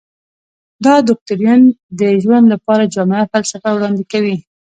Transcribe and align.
دا 0.85 0.95
دوکتورین 1.07 1.61
د 1.99 2.01
ژوند 2.23 2.45
لپاره 2.53 2.91
جامعه 2.95 3.29
فلسفه 3.31 3.69
وړاندې 3.73 4.03
کوي. 4.11 4.35